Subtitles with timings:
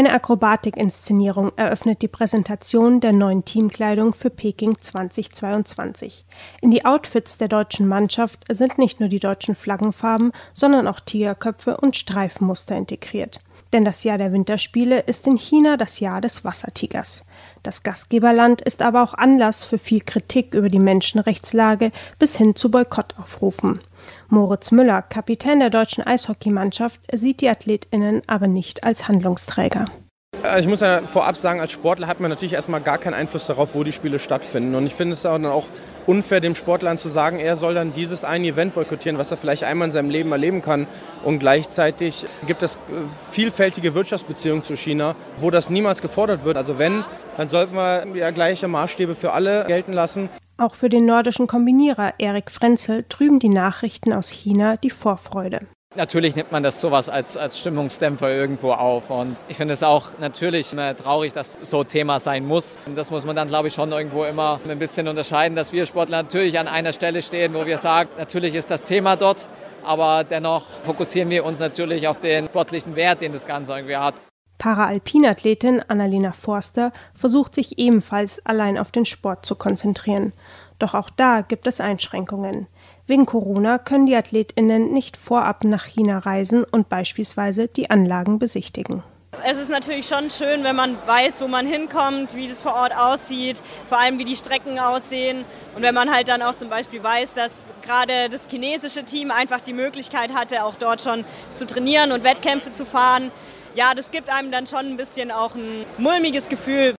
[0.00, 6.24] Eine Akrobatikinszenierung eröffnet die Präsentation der neuen Teamkleidung für Peking 2022.
[6.62, 11.76] In die Outfits der deutschen Mannschaft sind nicht nur die deutschen Flaggenfarben, sondern auch Tigerköpfe
[11.76, 13.40] und Streifenmuster integriert.
[13.72, 17.24] Denn das Jahr der Winterspiele ist in China das Jahr des Wassertigers.
[17.62, 22.70] Das Gastgeberland ist aber auch Anlass für viel Kritik über die Menschenrechtslage bis hin zu
[22.70, 23.80] Boykottaufrufen.
[24.28, 29.86] Moritz Müller, Kapitän der deutschen Eishockeymannschaft, sieht die Athletinnen aber nicht als Handlungsträger.
[30.58, 33.74] Ich muss ja vorab sagen, als Sportler hat man natürlich erstmal gar keinen Einfluss darauf,
[33.74, 34.74] wo die Spiele stattfinden.
[34.74, 35.66] Und ich finde es dann auch
[36.06, 39.64] unfair, dem Sportler zu sagen, er soll dann dieses eine Event boykottieren, was er vielleicht
[39.64, 40.86] einmal in seinem Leben erleben kann.
[41.24, 42.78] Und gleichzeitig gibt es
[43.30, 46.56] vielfältige Wirtschaftsbeziehungen zu China, wo das niemals gefordert wird.
[46.56, 47.04] Also wenn,
[47.36, 50.30] dann sollten wir ja gleiche Maßstäbe für alle gelten lassen.
[50.56, 55.60] Auch für den nordischen Kombinierer Erik Frenzel trüben die Nachrichten aus China die Vorfreude.
[55.96, 59.10] Natürlich nimmt man das sowas als, als Stimmungsdämpfer irgendwo auf.
[59.10, 62.78] Und ich finde es auch natürlich traurig, dass so Thema sein muss.
[62.86, 65.84] Und das muss man dann, glaube ich, schon irgendwo immer ein bisschen unterscheiden, dass wir
[65.86, 69.48] Sportler natürlich an einer Stelle stehen, wo wir sagen, natürlich ist das Thema dort,
[69.82, 74.14] aber dennoch fokussieren wir uns natürlich auf den sportlichen Wert, den das Ganze irgendwie hat.
[74.58, 80.34] Paraalpinathletin Annalena Forster versucht sich ebenfalls allein auf den Sport zu konzentrieren.
[80.80, 82.66] Doch auch da gibt es Einschränkungen.
[83.06, 89.02] Wegen Corona können die Athletinnen nicht vorab nach China reisen und beispielsweise die Anlagen besichtigen.
[89.44, 92.96] Es ist natürlich schon schön, wenn man weiß, wo man hinkommt, wie das vor Ort
[92.96, 95.44] aussieht, vor allem wie die Strecken aussehen.
[95.76, 99.60] Und wenn man halt dann auch zum Beispiel weiß, dass gerade das chinesische Team einfach
[99.60, 103.30] die Möglichkeit hatte, auch dort schon zu trainieren und Wettkämpfe zu fahren,
[103.74, 106.94] ja, das gibt einem dann schon ein bisschen auch ein mulmiges Gefühl.